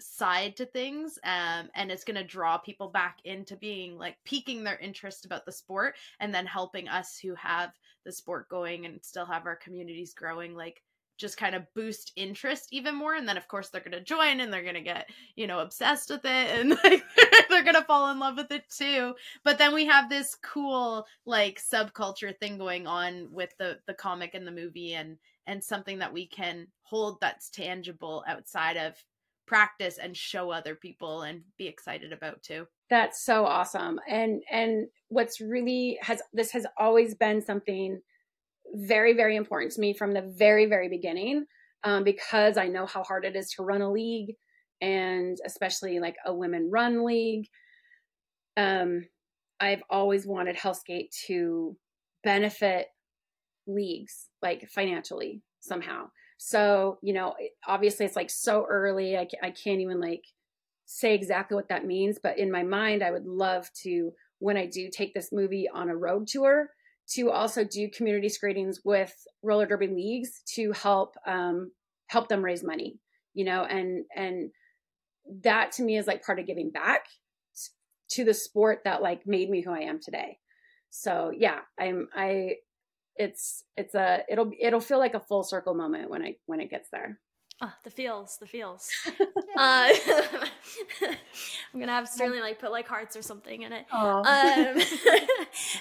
[0.00, 4.64] side to things um and it's going to draw people back into being like piquing
[4.64, 7.70] their interest about the sport and then helping us who have
[8.06, 10.82] the sport going and still have our communities growing like
[11.20, 14.40] just kind of boost interest even more and then of course they're going to join
[14.40, 17.04] and they're going to get you know obsessed with it and like
[17.48, 19.14] they're going to fall in love with it too.
[19.44, 24.34] But then we have this cool like subculture thing going on with the the comic
[24.34, 28.94] and the movie and and something that we can hold that's tangible outside of
[29.46, 32.66] practice and show other people and be excited about too.
[32.88, 38.00] That's so awesome and and what's really has this has always been something
[38.74, 41.46] very, very important to me from the very, very beginning
[41.84, 44.34] um, because I know how hard it is to run a league
[44.80, 47.48] and especially like a women run league.
[48.56, 49.06] Um,
[49.60, 51.76] I've always wanted Hellskate to
[52.24, 52.86] benefit
[53.66, 56.10] leagues like financially somehow.
[56.38, 57.34] So, you know,
[57.66, 59.16] obviously it's like so early.
[59.16, 60.24] I, I can't even like
[60.86, 64.66] say exactly what that means, but in my mind, I would love to, when I
[64.66, 66.70] do take this movie on a road tour,
[67.10, 71.70] to also do community screenings with roller derby leagues to help um,
[72.08, 72.98] help them raise money
[73.34, 74.50] you know and and
[75.42, 77.04] that to me is like part of giving back
[78.10, 80.38] to the sport that like made me who i am today
[80.90, 82.56] So yeah, I'm I
[83.16, 86.70] it's it's a it'll it'll feel like a full circle moment when I when it
[86.70, 87.18] gets there.
[87.62, 88.88] Oh, the feels, the feels.
[89.56, 89.92] uh,
[91.74, 93.84] I'm gonna have Sterling like put like hearts or something in it.
[93.92, 94.24] Um,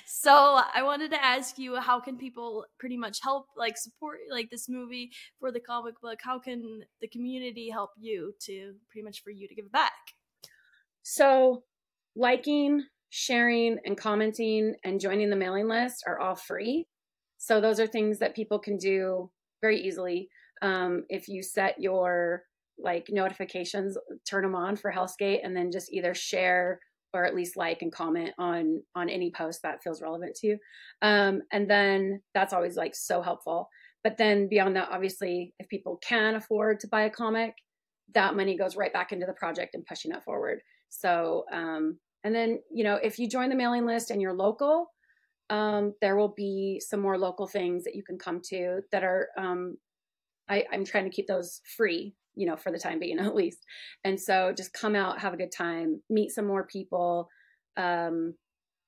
[0.05, 4.49] so I wanted to ask you, how can people pretty much help like support like
[4.49, 6.19] this movie for the comic book?
[6.21, 9.93] How can the community help you to pretty much for you to give back?
[11.01, 11.63] So,
[12.13, 16.87] liking, sharing, and commenting and joining the mailing list are all free.
[17.37, 20.29] So those are things that people can do very easily.
[20.61, 22.43] Um, if you set your
[22.81, 23.97] like notifications,
[24.29, 26.79] turn them on for Hellskate, and then just either share
[27.13, 30.57] or at least like and comment on on any post that feels relevant to you.
[31.01, 33.69] Um, and then that's always like so helpful.
[34.03, 37.53] But then beyond that, obviously, if people can afford to buy a comic,
[38.13, 40.59] that money goes right back into the project and pushing it forward.
[40.89, 44.87] So, um, and then you know, if you join the mailing list and you're local,
[45.49, 49.29] um, there will be some more local things that you can come to that are
[49.37, 49.77] um,
[50.49, 53.65] I, i'm trying to keep those free you know for the time being at least.
[54.03, 57.29] And so just come out have a good time meet some more people
[57.77, 58.33] um,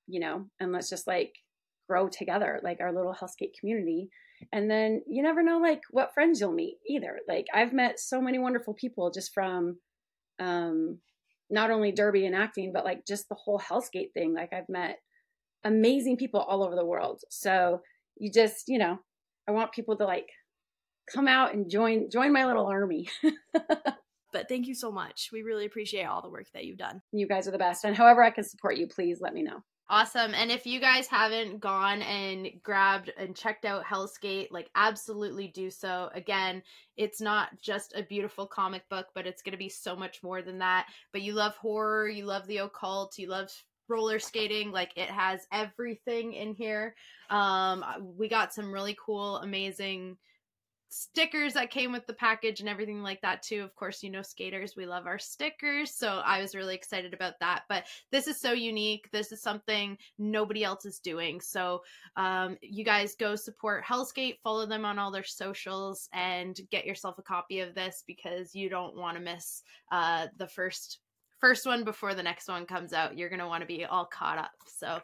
[0.07, 1.33] you know and let's just like
[1.87, 4.09] grow together like our little Hellskate community.
[4.51, 7.19] And then you never know like what friends you'll meet either.
[7.27, 9.77] Like i've met so many wonderful people just from
[10.39, 10.99] um
[11.49, 14.33] not only derby and acting but like just the whole Hellskate thing.
[14.33, 14.99] Like i've met
[15.63, 17.21] amazing people all over the world.
[17.29, 17.81] So
[18.17, 18.97] you just, you know,
[19.47, 20.27] I want people to like
[21.13, 23.09] come out and join join my little army.
[23.53, 25.29] but thank you so much.
[25.31, 27.01] We really appreciate all the work that you've done.
[27.11, 27.83] You guys are the best.
[27.83, 29.63] And however I can support you, please let me know.
[29.89, 30.33] Awesome.
[30.33, 35.69] And if you guys haven't gone and grabbed and checked out Hellskate, like absolutely do
[35.69, 36.09] so.
[36.13, 36.63] Again,
[36.95, 40.41] it's not just a beautiful comic book, but it's going to be so much more
[40.41, 40.87] than that.
[41.11, 43.51] But you love horror, you love the occult, you love
[43.89, 46.95] roller skating like it has everything in here
[47.29, 47.83] um
[48.15, 50.15] we got some really cool amazing
[50.93, 54.21] stickers that came with the package and everything like that too of course you know
[54.21, 58.41] skaters we love our stickers so i was really excited about that but this is
[58.41, 61.81] so unique this is something nobody else is doing so
[62.17, 67.17] um, you guys go support hellskate follow them on all their socials and get yourself
[67.17, 69.63] a copy of this because you don't want to miss
[69.93, 70.99] uh, the first
[71.41, 73.17] first one before the next one comes out.
[73.17, 74.51] You're going to want to be all caught up.
[74.67, 74.99] So,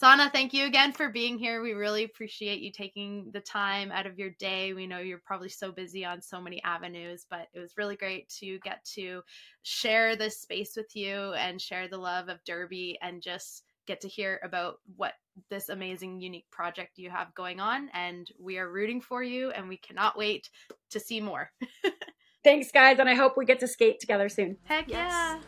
[0.00, 1.60] Sana, thank you again for being here.
[1.60, 4.72] We really appreciate you taking the time out of your day.
[4.72, 8.28] We know you're probably so busy on so many avenues, but it was really great
[8.38, 9.22] to get to
[9.64, 14.08] share this space with you and share the love of Derby and just get to
[14.08, 15.14] hear about what
[15.50, 17.88] this amazing, unique project you have going on.
[17.92, 20.48] And we are rooting for you and we cannot wait
[20.90, 21.50] to see more.
[22.44, 24.58] Thanks, guys, and I hope we get to skate together soon.
[24.62, 25.40] Heck yes.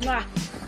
[0.00, 0.24] yeah.
[0.24, 0.61] Mwah.